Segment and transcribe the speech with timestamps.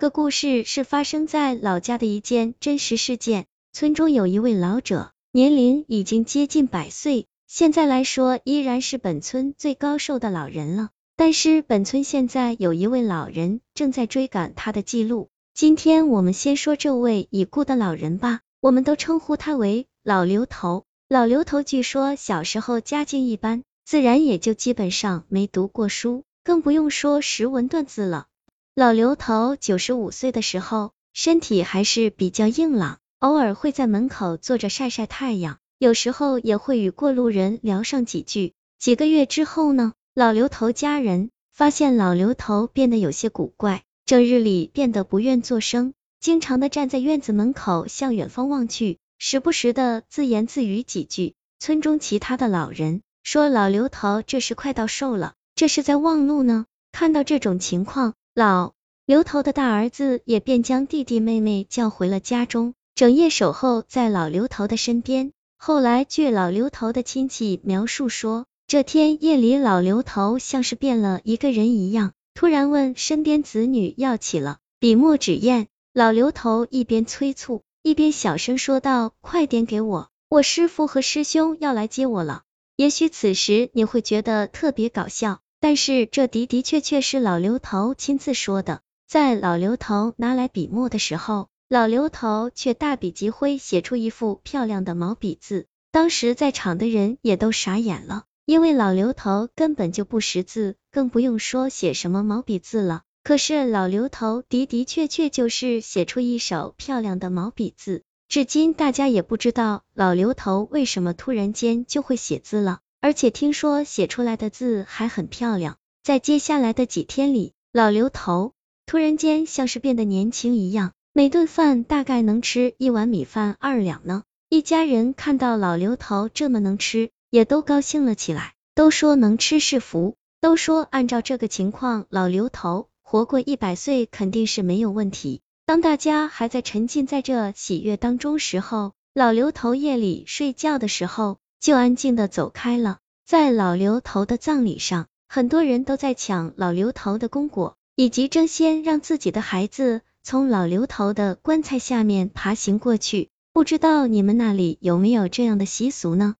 [0.00, 3.44] 个故事是发生在老家的一件真实事件。
[3.74, 10.88] 村中有一位老者，年龄已经接近百岁，现在来说依然是本村最高寿的老人了。
[11.16, 15.28] 但是本村现在有一位老人正在追赶他的记录。
[15.52, 20.86] 今天我们先说这位已故的老人吧，我们都称呼他为老刘头。
[21.10, 26.24] 老刘头据说小时候家境一般，自然也就基本上没读过书。
[26.42, 28.28] 更不用说识文断字了。
[28.76, 38.54] 老刘头九十五岁的时候，身体还是比较硬朗，偶尔会在门口坐着晒晒太阳，有时候也会与过路人聊上几句。
[38.78, 51.34] 几个月之后呢，老刘头家人发现老刘头变得有些古怪，整日里变得不愿作声，经常的站在院子门口向远方望去，时不时的自言自语几句。
[51.58, 55.34] 村中其他的老人说，老刘头这是快到寿了。
[55.56, 56.66] 这是在望路呢。
[56.92, 58.74] 看到这种情况，老
[59.06, 65.32] 刘头的大儿子也便将弟弟妹妹叫回了家中，整夜守候在老刘头的身边。
[65.56, 75.66] 后来据老刘头的亲戚描述说，这天夜里老刘头像是变了一个人一样，突然问身边子女要起了笔墨纸砚。
[75.92, 82.42] 老刘头一边催促，一边小声说道：“快点给我，我师傅和师兄要来接我了。”
[82.76, 85.40] 也许此时你会觉得特别搞笑。
[85.60, 88.80] 但是这的的确确是老刘头亲自说的。
[89.06, 95.66] 在老刘头拿来笔墨的时候，老刘头却大笔疾挥，写出一副漂亮的毛笔字。
[95.92, 103.02] 当时在场的人也都傻眼了，因为老刘头根本就不识字，更不用说写什么毛笔字了。
[103.22, 112.78] 可是老刘头的的确确就是写出一手漂亮的毛笔字，至今大家也不知道老刘头为什么突然间就会写字了。
[113.02, 118.52] 而且听说写出来的字还很漂亮，在接下来的几天里，老刘头
[118.84, 124.24] 突然间像是变得年轻一样，每顿饭大概能吃一碗米饭二两呢。
[124.50, 135.40] 一家人看到老刘头这么能吃，也都高兴了起来，都说能吃是福，都说按照这个情况，老刘头活过一百岁肯定是没有问题。
[135.64, 141.38] 当大家还在沉浸在这喜悦当中时候，老刘头夜里睡觉的时候。
[141.60, 142.98] 就安静的走开了。
[143.26, 153.28] 在老刘头的葬礼上，很多人都在抢老刘头的公果，以及争先让自己的孩子从老刘头的棺材下面爬行过去。
[153.52, 156.34] 不知道你们那里有没有这样的习俗呢？